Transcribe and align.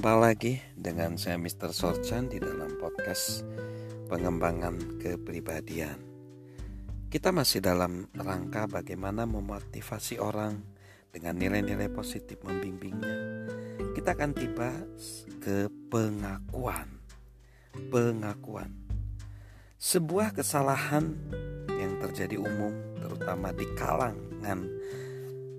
Jumpa 0.00 0.16
lagi 0.16 0.56
dengan 0.72 1.20
saya 1.20 1.36
Mr. 1.36 1.76
Sorchan 1.76 2.24
di 2.24 2.40
dalam 2.40 2.72
podcast 2.80 3.44
pengembangan 4.08 4.96
kepribadian. 4.96 6.00
Kita 7.12 7.28
masih 7.36 7.60
dalam 7.60 8.08
rangka 8.16 8.64
bagaimana 8.64 9.28
memotivasi 9.28 10.16
orang 10.16 10.56
dengan 11.12 11.36
nilai-nilai 11.36 11.92
positif 11.92 12.40
membimbingnya. 12.40 13.44
Kita 13.92 14.16
akan 14.16 14.32
tiba 14.32 14.72
ke 15.36 15.68
pengakuan. 15.92 16.88
Pengakuan. 17.92 18.72
Sebuah 19.76 20.32
kesalahan 20.32 21.12
yang 21.76 22.00
terjadi 22.00 22.40
umum 22.40 22.72
terutama 23.04 23.52
di 23.52 23.68
kalangan 23.76 24.64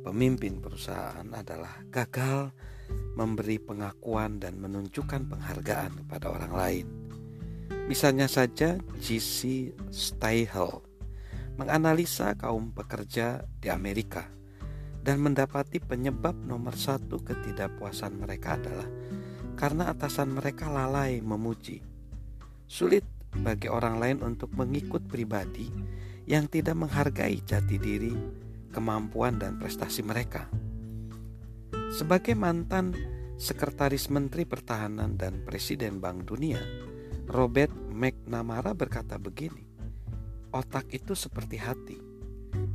pemimpin 0.01 0.57
perusahaan 0.57 1.29
adalah 1.29 1.85
gagal 1.93 2.49
memberi 3.15 3.59
pengakuan 3.59 4.39
dan 4.39 4.59
menunjukkan 4.59 5.27
penghargaan 5.27 6.05
kepada 6.05 6.31
orang 6.31 6.53
lain. 6.53 6.87
Misalnya 7.87 8.31
saja 8.31 8.79
G.C. 9.03 9.71
Stahel 9.91 10.79
menganalisa 11.59 12.33
kaum 12.39 12.71
pekerja 12.71 13.43
di 13.59 13.67
Amerika 13.67 14.25
dan 15.01 15.19
mendapati 15.19 15.81
penyebab 15.81 16.37
nomor 16.45 16.77
satu 16.77 17.19
ketidakpuasan 17.21 18.15
mereka 18.21 18.55
adalah 18.55 18.87
karena 19.59 19.91
atasan 19.91 20.33
mereka 20.33 20.71
lalai 20.71 21.19
memuji. 21.19 21.83
Sulit 22.65 23.03
bagi 23.35 23.67
orang 23.67 23.99
lain 23.99 24.17
untuk 24.23 24.55
mengikut 24.55 25.05
pribadi 25.05 25.67
yang 26.25 26.47
tidak 26.47 26.79
menghargai 26.79 27.43
jati 27.43 27.75
diri, 27.75 28.15
kemampuan, 28.71 29.35
dan 29.35 29.59
prestasi 29.59 30.01
mereka. 30.05 30.47
Sebagai 31.91 32.39
mantan 32.39 32.95
Sekretaris 33.35 34.07
Menteri 34.07 34.47
Pertahanan 34.47 35.19
dan 35.19 35.43
Presiden 35.43 35.99
Bank 35.99 36.23
Dunia, 36.23 36.63
Robert 37.27 37.75
McNamara 37.91 38.71
berkata 38.71 39.19
begini, 39.19 39.67
Otak 40.55 40.87
itu 40.95 41.19
seperti 41.19 41.59
hati, 41.59 41.99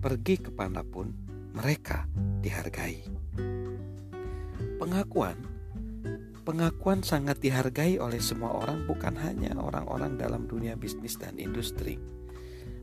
pergi 0.05 0.37
ke 0.37 0.53
mana 0.53 0.85
pun 0.85 1.17
mereka 1.57 2.05
dihargai. 2.45 3.09
Pengakuan 4.77 5.41
Pengakuan 6.45 7.01
sangat 7.01 7.41
dihargai 7.41 7.97
oleh 7.97 8.21
semua 8.21 8.53
orang, 8.53 8.85
bukan 8.85 9.17
hanya 9.17 9.57
orang-orang 9.57 10.21
dalam 10.21 10.45
dunia 10.45 10.77
bisnis 10.77 11.17
dan 11.17 11.41
industri. 11.41 11.97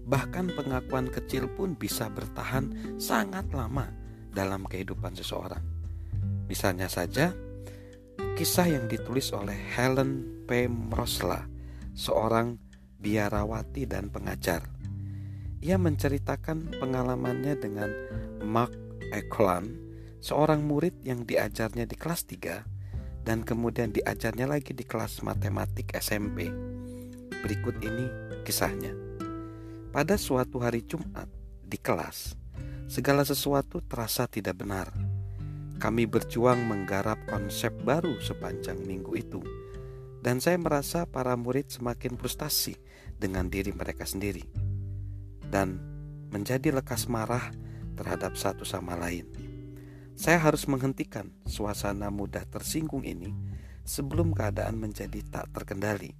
Bahkan 0.09 0.57
pengakuan 0.57 1.13
kecil 1.13 1.45
pun 1.53 1.77
bisa 1.77 2.09
bertahan 2.09 2.97
sangat 2.97 3.47
lama 3.53 3.87
dalam 4.33 4.65
kehidupan 4.65 5.13
seseorang. 5.15 5.72
Misalnya 6.53 6.85
saja, 6.85 7.33
kisah 8.37 8.69
yang 8.69 8.85
ditulis 8.85 9.33
oleh 9.33 9.57
Helen 9.73 10.45
P. 10.45 10.69
Mrosla, 10.69 11.49
seorang 11.97 12.61
biarawati 13.01 13.89
dan 13.89 14.13
pengajar. 14.13 14.61
Ia 15.65 15.81
menceritakan 15.81 16.77
pengalamannya 16.77 17.57
dengan 17.57 17.89
Mark 18.45 18.69
Eklan, 19.09 19.65
seorang 20.21 20.61
murid 20.61 21.01
yang 21.01 21.25
diajarnya 21.25 21.89
di 21.89 21.97
kelas 21.97 22.29
3 22.29 23.25
dan 23.25 23.41
kemudian 23.41 23.89
diajarnya 23.89 24.45
lagi 24.45 24.77
di 24.77 24.85
kelas 24.85 25.25
matematik 25.25 25.89
SMP. 25.97 26.53
Berikut 27.41 27.81
ini 27.81 28.05
kisahnya. 28.45 28.93
Pada 29.89 30.21
suatu 30.21 30.61
hari 30.61 30.85
Jumat 30.85 31.25
di 31.65 31.81
kelas, 31.81 32.37
segala 32.85 33.25
sesuatu 33.25 33.81
terasa 33.81 34.29
tidak 34.29 34.61
benar 34.61 35.12
kami 35.83 36.07
berjuang 36.07 36.63
menggarap 36.63 37.19
konsep 37.27 37.75
baru 37.83 38.15
sepanjang 38.23 38.79
minggu 38.87 39.19
itu, 39.19 39.43
dan 40.23 40.39
saya 40.39 40.55
merasa 40.55 41.03
para 41.03 41.35
murid 41.35 41.67
semakin 41.67 42.15
frustasi 42.15 42.79
dengan 43.19 43.51
diri 43.51 43.75
mereka 43.75 44.07
sendiri 44.07 44.47
dan 45.51 45.83
menjadi 46.31 46.71
lekas 46.71 47.11
marah 47.11 47.51
terhadap 47.99 48.39
satu 48.39 48.63
sama 48.63 48.95
lain. 48.95 49.27
Saya 50.15 50.39
harus 50.39 50.71
menghentikan 50.71 51.35
suasana 51.43 52.07
mudah 52.07 52.47
tersinggung 52.47 53.03
ini 53.03 53.35
sebelum 53.83 54.31
keadaan 54.31 54.79
menjadi 54.79 55.19
tak 55.27 55.51
terkendali. 55.51 56.15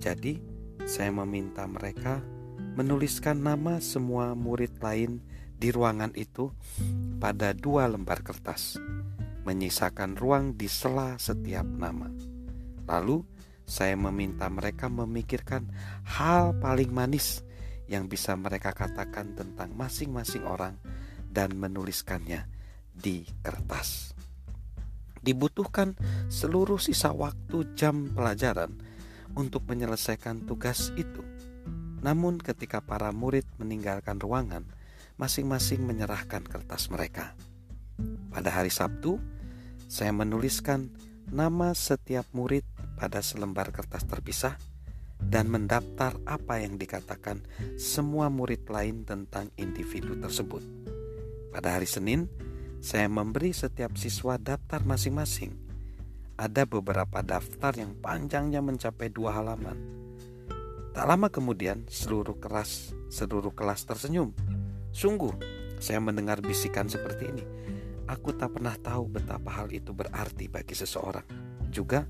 Jadi, 0.00 0.40
saya 0.88 1.12
meminta 1.12 1.68
mereka 1.68 2.24
menuliskan 2.72 3.36
nama 3.36 3.84
semua 3.84 4.32
murid 4.32 4.80
lain 4.80 5.20
di 5.58 5.68
ruangan 5.74 6.14
itu 6.14 6.48
pada 7.18 7.50
dua 7.50 7.90
lembar 7.90 8.22
kertas, 8.22 8.78
menyisakan 9.42 10.14
ruang 10.14 10.54
di 10.54 10.70
sela 10.70 11.18
setiap 11.18 11.66
nama. 11.66 12.06
Lalu 12.86 13.26
saya 13.66 13.98
meminta 13.98 14.46
mereka 14.48 14.86
memikirkan 14.86 15.66
hal 16.06 16.56
paling 16.56 16.94
manis 16.94 17.42
yang 17.90 18.06
bisa 18.06 18.38
mereka 18.38 18.70
katakan 18.70 19.34
tentang 19.34 19.74
masing-masing 19.74 20.46
orang 20.46 20.78
dan 21.28 21.58
menuliskannya 21.58 22.46
di 22.94 23.26
kertas. 23.42 24.14
Dibutuhkan 25.18 25.98
seluruh 26.30 26.78
sisa 26.78 27.10
waktu 27.10 27.74
jam 27.74 28.08
pelajaran 28.14 28.78
untuk 29.34 29.66
menyelesaikan 29.66 30.46
tugas 30.46 30.94
itu. 30.94 31.20
Namun, 31.98 32.38
ketika 32.38 32.78
para 32.78 33.10
murid 33.10 33.44
meninggalkan 33.58 34.22
ruangan, 34.22 34.62
masing-masing 35.18 35.82
menyerahkan 35.82 36.46
kertas 36.46 36.88
mereka. 36.94 37.34
Pada 38.30 38.54
hari 38.54 38.70
Sabtu, 38.70 39.18
saya 39.90 40.14
menuliskan 40.14 40.94
nama 41.28 41.74
setiap 41.74 42.24
murid 42.30 42.62
pada 42.94 43.18
selembar 43.18 43.74
kertas 43.74 44.06
terpisah 44.06 44.54
dan 45.18 45.50
mendaftar 45.50 46.14
apa 46.22 46.62
yang 46.62 46.78
dikatakan 46.78 47.42
semua 47.74 48.30
murid 48.30 48.70
lain 48.70 49.02
tentang 49.02 49.50
individu 49.58 50.14
tersebut. 50.14 50.62
Pada 51.50 51.74
hari 51.74 51.90
Senin, 51.90 52.30
saya 52.78 53.10
memberi 53.10 53.50
setiap 53.50 53.98
siswa 53.98 54.38
daftar 54.38 54.86
masing-masing. 54.86 55.50
Ada 56.38 56.62
beberapa 56.62 57.18
daftar 57.26 57.74
yang 57.74 57.98
panjangnya 57.98 58.62
mencapai 58.62 59.10
dua 59.10 59.34
halaman. 59.34 59.74
Tak 60.94 61.02
lama 61.02 61.26
kemudian, 61.26 61.82
seluruh 61.90 62.38
kelas 62.38 62.94
seluruh 63.10 63.50
kelas 63.56 63.88
tersenyum 63.88 64.30
Sungguh, 64.88 65.32
saya 65.78 66.02
mendengar 66.02 66.42
bisikan 66.42 66.90
seperti 66.90 67.24
ini. 67.30 67.44
Aku 68.08 68.32
tak 68.34 68.56
pernah 68.56 68.74
tahu 68.74 69.06
betapa 69.12 69.62
hal 69.62 69.68
itu 69.70 69.92
berarti 69.92 70.48
bagi 70.48 70.72
seseorang. 70.74 71.24
Juga, 71.68 72.08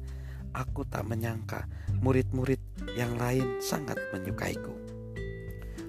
aku 0.54 0.86
tak 0.86 1.04
menyangka 1.04 1.66
murid-murid 2.00 2.62
yang 2.94 3.18
lain 3.18 3.58
sangat 3.58 3.98
menyukaiku. 4.14 4.72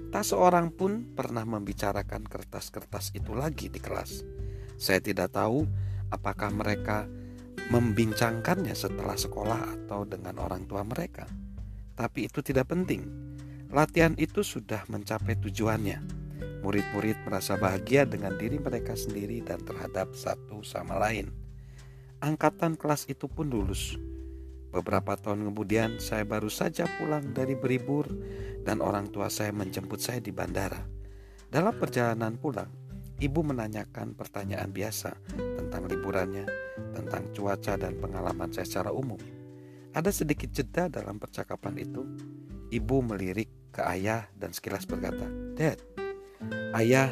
Tak 0.10 0.26
seorang 0.26 0.74
pun 0.74 1.14
pernah 1.14 1.46
membicarakan 1.46 2.26
kertas-kertas 2.26 3.14
itu 3.14 3.38
lagi 3.38 3.70
di 3.70 3.78
kelas. 3.78 4.26
Saya 4.82 4.98
tidak 4.98 5.38
tahu 5.38 5.70
apakah 6.10 6.50
mereka 6.50 7.06
membincangkannya 7.70 8.74
setelah 8.74 9.14
sekolah 9.14 9.78
atau 9.78 10.10
dengan 10.10 10.42
orang 10.42 10.66
tua 10.66 10.82
mereka. 10.82 11.30
Tapi 11.94 12.26
itu 12.26 12.42
tidak 12.42 12.74
penting. 12.74 13.06
Latihan 13.70 14.18
itu 14.18 14.42
sudah 14.42 14.82
mencapai 14.90 15.38
tujuannya 15.38 16.19
Murid-murid 16.60 17.24
merasa 17.24 17.56
bahagia 17.56 18.04
dengan 18.04 18.36
diri 18.36 18.60
mereka 18.60 18.92
sendiri 18.92 19.40
dan 19.40 19.64
terhadap 19.64 20.12
satu 20.12 20.60
sama 20.60 21.00
lain. 21.00 21.32
Angkatan 22.20 22.76
kelas 22.76 23.08
itu 23.08 23.32
pun 23.32 23.48
lulus. 23.48 23.96
Beberapa 24.70 25.16
tahun 25.16 25.50
kemudian, 25.50 26.04
saya 26.04 26.28
baru 26.28 26.52
saja 26.52 26.86
pulang 27.00 27.32
dari 27.32 27.56
beribur, 27.56 28.06
dan 28.68 28.84
orang 28.84 29.08
tua 29.10 29.32
saya 29.32 29.56
menjemput 29.56 29.98
saya 29.98 30.20
di 30.20 30.30
bandara. 30.36 30.84
Dalam 31.50 31.74
perjalanan 31.80 32.38
pulang, 32.38 32.70
ibu 33.18 33.40
menanyakan 33.42 34.14
pertanyaan 34.14 34.70
biasa 34.70 35.16
tentang 35.34 35.90
liburannya, 35.90 36.46
tentang 36.94 37.24
cuaca, 37.34 37.80
dan 37.80 37.98
pengalaman 37.98 38.52
saya 38.54 38.68
secara 38.68 38.92
umum. 38.94 39.18
Ada 39.96 40.14
sedikit 40.14 40.54
jeda 40.54 40.86
dalam 40.86 41.18
percakapan 41.18 41.80
itu. 41.82 42.06
Ibu 42.70 43.02
melirik 43.02 43.74
ke 43.74 43.82
ayah 43.82 44.30
dan 44.38 44.54
sekilas 44.54 44.86
berkata, 44.86 45.26
"Dad, 45.58 45.82
Ayah, 46.72 47.12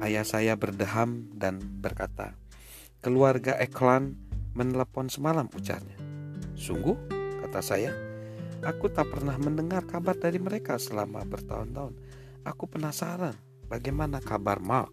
ayah 0.00 0.24
saya 0.24 0.56
berdeham 0.56 1.28
dan 1.36 1.60
berkata, 1.60 2.32
keluarga 3.04 3.52
Eklan 3.60 4.16
menelepon 4.56 5.12
semalam 5.12 5.52
ujarnya. 5.52 6.00
Sungguh, 6.56 6.96
kata 7.44 7.60
saya, 7.60 7.92
aku 8.64 8.88
tak 8.88 9.12
pernah 9.12 9.36
mendengar 9.36 9.84
kabar 9.84 10.16
dari 10.16 10.40
mereka 10.40 10.80
selama 10.80 11.20
bertahun-tahun. 11.28 11.92
Aku 12.48 12.64
penasaran 12.72 13.36
bagaimana 13.68 14.16
kabar 14.24 14.64
Mark. 14.64 14.88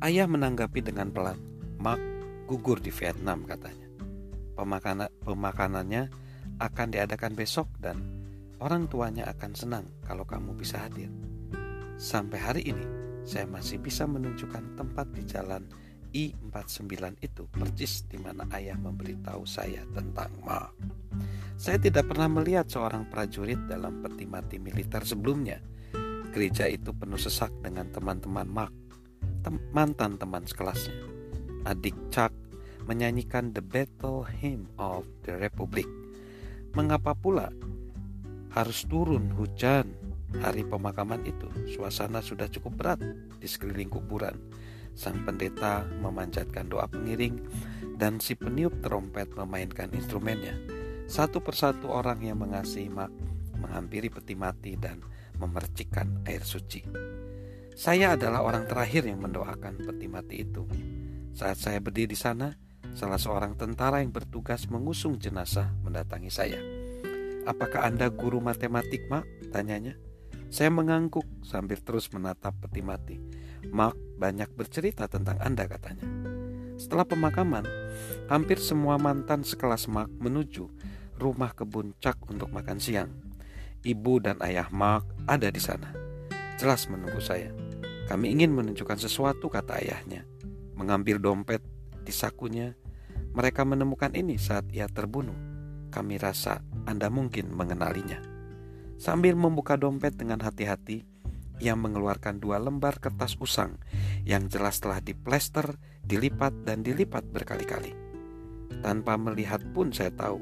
Ayah 0.00 0.24
menanggapi 0.24 0.80
dengan 0.80 1.12
pelan, 1.12 1.36
Mark 1.76 2.00
gugur 2.48 2.80
di 2.80 2.88
Vietnam 2.88 3.44
katanya. 3.44 3.92
Pemakanan, 4.56 5.12
pemakanannya 5.20 6.08
akan 6.64 6.88
diadakan 6.88 7.36
besok 7.36 7.68
dan 7.76 8.00
orang 8.56 8.88
tuanya 8.88 9.28
akan 9.28 9.52
senang 9.52 9.84
kalau 10.08 10.24
kamu 10.24 10.56
bisa 10.56 10.80
hadir. 10.80 11.12
Sampai 12.02 12.42
hari 12.42 12.66
ini, 12.66 12.82
saya 13.22 13.46
masih 13.46 13.78
bisa 13.78 14.10
menunjukkan 14.10 14.74
tempat 14.74 15.14
di 15.14 15.22
jalan 15.22 15.62
I-49 16.10 16.98
itu 17.22 17.46
persis 17.46 18.02
di 18.10 18.18
mana 18.18 18.42
ayah 18.58 18.74
memberitahu 18.74 19.46
saya 19.46 19.86
tentang 19.94 20.34
Mark. 20.42 20.74
Saya 21.54 21.78
tidak 21.78 22.10
pernah 22.10 22.26
melihat 22.26 22.66
seorang 22.66 23.06
prajurit 23.06 23.70
dalam 23.70 24.02
peti 24.02 24.26
mati 24.26 24.58
militer 24.58 25.06
sebelumnya. 25.06 25.62
Gereja 26.34 26.66
itu 26.66 26.90
penuh 26.90 27.22
sesak 27.22 27.54
dengan 27.62 27.86
teman-teman 27.94 28.50
Mark, 28.50 28.74
tem 29.46 29.62
mantan 29.70 30.18
teman 30.18 30.42
sekelasnya. 30.42 31.06
Adik 31.70 31.94
Chuck 32.10 32.34
menyanyikan 32.82 33.54
The 33.54 33.62
Battle 33.62 34.26
Hymn 34.26 34.74
of 34.74 35.06
the 35.22 35.38
Republic. 35.38 35.86
Mengapa 36.74 37.14
pula 37.14 37.54
harus 38.50 38.82
turun 38.90 39.30
hujan 39.38 40.01
hari 40.40 40.64
pemakaman 40.64 41.20
itu? 41.28 41.48
Suasana 41.68 42.24
sudah 42.24 42.48
cukup 42.48 42.72
berat 42.78 43.00
di 43.36 43.48
sekeliling 43.50 43.92
kuburan. 43.92 44.40
Sang 44.96 45.24
pendeta 45.24 45.84
memanjatkan 46.00 46.68
doa 46.68 46.88
pengiring 46.88 47.40
dan 47.96 48.20
si 48.20 48.36
peniup 48.36 48.72
trompet 48.80 49.32
memainkan 49.36 49.92
instrumennya. 49.92 50.56
Satu 51.08 51.44
persatu 51.44 51.92
orang 51.92 52.24
yang 52.24 52.40
mengasihi 52.40 52.88
mak 52.88 53.12
menghampiri 53.60 54.08
peti 54.08 54.34
mati 54.34 54.74
dan 54.80 55.00
memercikkan 55.38 56.24
air 56.24 56.42
suci. 56.42 56.82
Saya 57.72 58.16
adalah 58.16 58.44
orang 58.44 58.68
terakhir 58.68 59.08
yang 59.08 59.20
mendoakan 59.20 59.80
peti 59.80 60.06
mati 60.08 60.44
itu. 60.44 60.68
Saat 61.32 61.56
saya 61.56 61.80
berdiri 61.80 62.12
di 62.12 62.18
sana, 62.18 62.52
salah 62.92 63.16
seorang 63.16 63.56
tentara 63.56 64.04
yang 64.04 64.12
bertugas 64.12 64.68
mengusung 64.68 65.16
jenazah 65.16 65.72
mendatangi 65.80 66.28
saya. 66.28 66.60
Apakah 67.48 67.88
Anda 67.88 68.12
guru 68.12 68.38
matematik, 68.38 69.08
Mak? 69.08 69.50
Tanyanya. 69.50 70.11
Saya 70.52 70.68
mengangguk 70.68 71.24
sambil 71.40 71.80
terus 71.80 72.12
menatap 72.12 72.52
peti 72.60 72.84
mati. 72.84 73.16
Mark 73.72 73.96
banyak 74.20 74.52
bercerita 74.52 75.08
tentang 75.08 75.40
Anda 75.40 75.64
katanya. 75.64 76.04
Setelah 76.76 77.08
pemakaman, 77.08 77.64
hampir 78.28 78.60
semua 78.60 79.00
mantan 79.00 79.48
sekelas 79.48 79.88
Mark 79.88 80.12
menuju 80.12 80.68
rumah 81.16 81.56
kebun 81.56 81.96
Cak 81.96 82.28
untuk 82.28 82.52
makan 82.52 82.76
siang. 82.76 83.08
Ibu 83.80 84.20
dan 84.20 84.36
ayah 84.44 84.68
Mark 84.68 85.08
ada 85.24 85.48
di 85.48 85.56
sana. 85.56 85.88
Jelas 86.60 86.84
menunggu 86.84 87.24
saya. 87.24 87.48
Kami 88.12 88.36
ingin 88.36 88.52
menunjukkan 88.52 89.00
sesuatu 89.00 89.48
kata 89.48 89.80
ayahnya. 89.80 90.28
Mengambil 90.76 91.16
dompet 91.16 91.64
di 92.04 92.12
sakunya. 92.12 92.76
Mereka 93.32 93.64
menemukan 93.64 94.12
ini 94.12 94.36
saat 94.36 94.68
ia 94.68 94.84
terbunuh. 94.84 95.38
Kami 95.88 96.20
rasa 96.20 96.60
Anda 96.84 97.08
mungkin 97.08 97.48
mengenalinya. 97.56 98.31
Sambil 99.02 99.34
membuka 99.34 99.74
dompet 99.74 100.14
dengan 100.14 100.38
hati-hati, 100.46 101.02
ia 101.58 101.74
mengeluarkan 101.74 102.38
dua 102.38 102.62
lembar 102.62 103.02
kertas 103.02 103.34
usang 103.42 103.74
yang 104.22 104.46
jelas 104.46 104.78
telah 104.78 105.02
diplester, 105.02 105.74
dilipat, 106.06 106.54
dan 106.62 106.86
dilipat 106.86 107.26
berkali-kali. 107.26 107.98
Tanpa 108.78 109.18
melihat 109.18 109.58
pun 109.74 109.90
saya 109.90 110.14
tahu, 110.14 110.38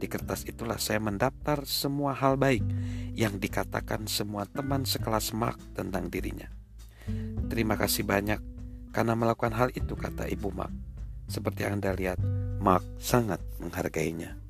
di 0.00 0.08
kertas 0.08 0.48
itulah 0.48 0.80
saya 0.80 1.04
mendaftar 1.04 1.68
semua 1.68 2.16
hal 2.16 2.40
baik 2.40 2.64
yang 3.12 3.36
dikatakan 3.36 4.08
semua 4.08 4.48
teman 4.48 4.88
sekelas 4.88 5.36
Mark 5.36 5.60
tentang 5.76 6.08
dirinya. 6.08 6.48
Terima 7.52 7.76
kasih 7.76 8.08
banyak 8.08 8.40
karena 8.88 9.12
melakukan 9.20 9.52
hal 9.52 9.68
itu, 9.76 9.92
kata 9.92 10.32
Ibu 10.32 10.48
Mark. 10.56 10.72
Seperti 11.28 11.68
Anda 11.68 11.92
lihat, 11.92 12.16
Mark 12.56 12.88
sangat 12.96 13.44
menghargainya. 13.60 14.47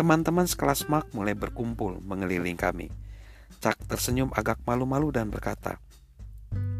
Teman-teman 0.00 0.48
sekelas 0.48 0.88
Mark 0.88 1.12
mulai 1.12 1.36
berkumpul 1.36 2.00
mengelilingi 2.00 2.56
kami. 2.56 2.88
Chuck 3.60 3.76
tersenyum 3.84 4.32
agak 4.32 4.56
malu-malu 4.64 5.12
dan 5.12 5.28
berkata, 5.28 5.76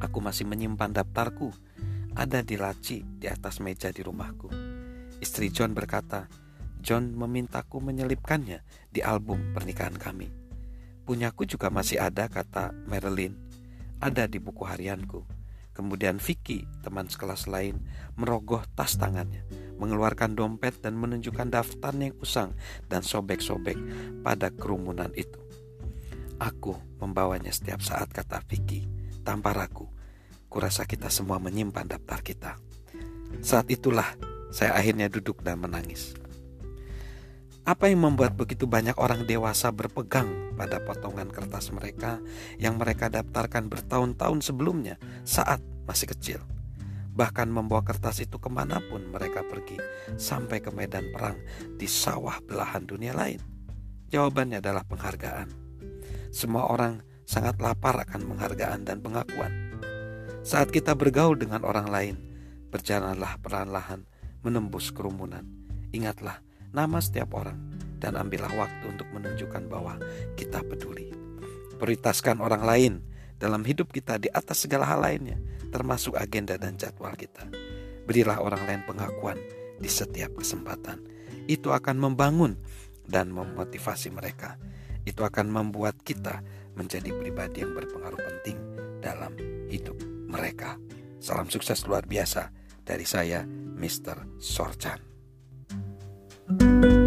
Aku 0.01 0.25
masih 0.25 0.49
menyimpan 0.49 0.89
daftarku, 0.89 1.53
ada 2.17 2.41
di 2.41 2.57
laci 2.57 3.05
di 3.05 3.29
atas 3.29 3.61
meja 3.61 3.93
di 3.93 4.01
rumahku. 4.01 4.49
Istri 5.21 5.53
John 5.53 5.77
berkata, 5.77 6.33
John 6.81 7.13
memintaku 7.13 7.85
menyelipkannya 7.85 8.65
di 8.89 9.05
album 9.05 9.53
pernikahan 9.53 10.01
kami. 10.01 10.33
Punyaku 11.05 11.45
juga 11.45 11.69
masih 11.69 12.01
ada, 12.01 12.25
kata 12.25 12.73
Marilyn. 12.89 13.37
Ada 14.01 14.33
di 14.33 14.41
buku 14.41 14.65
harianku. 14.65 15.29
Kemudian 15.77 16.17
Vicky, 16.25 16.65
teman 16.81 17.13
sekelas 17.13 17.45
lain, 17.53 17.85
merogoh 18.17 18.65
tas 18.73 18.97
tangannya, 18.97 19.45
mengeluarkan 19.81 20.37
dompet 20.37 20.77
dan 20.85 21.01
menunjukkan 21.01 21.49
daftar 21.49 21.97
yang 21.97 22.13
usang 22.21 22.53
dan 22.93 23.01
sobek-sobek 23.01 23.81
pada 24.21 24.53
kerumunan 24.53 25.09
itu. 25.17 25.41
Aku 26.37 26.77
membawanya 27.01 27.49
setiap 27.53 27.81
saat, 27.81 28.13
kata 28.13 28.45
Vicky, 28.45 28.85
tanpa 29.25 29.57
ragu. 29.57 29.89
Kurasa 30.53 30.85
kita 30.85 31.09
semua 31.09 31.41
menyimpan 31.41 31.89
daftar 31.89 32.21
kita. 32.21 32.53
Saat 33.41 33.73
itulah 33.73 34.09
saya 34.53 34.77
akhirnya 34.77 35.09
duduk 35.09 35.41
dan 35.41 35.63
menangis. 35.63 36.13
Apa 37.63 37.93
yang 37.93 38.03
membuat 38.03 38.35
begitu 38.35 38.67
banyak 38.67 38.99
orang 38.99 39.29
dewasa 39.29 39.71
berpegang 39.71 40.57
pada 40.59 40.83
potongan 40.83 41.29
kertas 41.31 41.71
mereka 41.71 42.19
yang 42.59 42.81
mereka 42.81 43.07
daftarkan 43.13 43.71
bertahun-tahun 43.71 44.43
sebelumnya 44.43 44.97
saat 45.23 45.63
masih 45.87 46.11
kecil? 46.11 46.60
Bahkan 47.21 47.53
membawa 47.53 47.85
kertas 47.85 48.25
itu 48.25 48.41
ke 48.41 48.49
mana 48.49 48.81
pun 48.81 49.05
mereka 49.13 49.45
pergi, 49.45 49.77
sampai 50.17 50.65
ke 50.65 50.73
medan 50.73 51.13
perang 51.13 51.37
di 51.77 51.85
sawah 51.85 52.41
belahan 52.41 52.89
dunia 52.89 53.13
lain. 53.13 53.45
Jawabannya 54.09 54.65
adalah 54.65 54.89
penghargaan. 54.89 55.53
Semua 56.33 56.73
orang 56.73 57.05
sangat 57.29 57.61
lapar 57.61 58.01
akan 58.09 58.25
penghargaan 58.25 58.89
dan 58.89 59.05
pengakuan. 59.05 59.53
Saat 60.41 60.73
kita 60.73 60.97
bergaul 60.97 61.37
dengan 61.37 61.61
orang 61.69 61.93
lain, 61.93 62.17
berjalanlah 62.73 63.37
perlahan-lahan 63.45 64.09
menembus 64.41 64.89
kerumunan. 64.89 65.45
Ingatlah, 65.93 66.41
nama 66.73 67.05
setiap 67.05 67.37
orang 67.37 67.61
dan 68.01 68.17
ambillah 68.17 68.57
waktu 68.57 68.97
untuk 68.97 69.13
menunjukkan 69.13 69.69
bahwa 69.69 70.01
kita 70.41 70.65
peduli. 70.65 71.13
Prioritaskan 71.77 72.41
orang 72.41 72.65
lain 72.65 72.93
dalam 73.41 73.65
hidup 73.65 73.89
kita 73.89 74.21
di 74.21 74.29
atas 74.29 74.69
segala 74.69 74.85
hal 74.85 75.01
lainnya, 75.01 75.41
termasuk 75.73 76.13
agenda 76.21 76.61
dan 76.61 76.77
jadwal 76.77 77.17
kita. 77.17 77.49
Berilah 78.05 78.45
orang 78.45 78.69
lain 78.69 78.83
pengakuan 78.85 79.41
di 79.81 79.89
setiap 79.89 80.37
kesempatan. 80.37 81.01
Itu 81.49 81.73
akan 81.73 81.97
membangun 81.97 82.61
dan 83.09 83.33
memotivasi 83.33 84.13
mereka. 84.13 84.61
Itu 85.09 85.25
akan 85.25 85.49
membuat 85.49 85.97
kita 86.05 86.45
menjadi 86.77 87.11
pribadi 87.17 87.65
yang 87.65 87.73
berpengaruh 87.73 88.21
penting 88.21 88.61
dalam 89.01 89.33
hidup 89.73 89.97
mereka. 90.29 90.77
Salam 91.19 91.49
sukses 91.49 91.89
luar 91.89 92.05
biasa 92.05 92.53
dari 92.85 93.09
saya, 93.09 93.43
Mr. 93.49 94.37
Sorchan. 94.37 95.09
thank 96.51 96.83
you 96.85 97.00